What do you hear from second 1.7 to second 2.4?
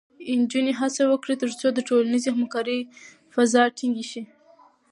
د ټولنیزې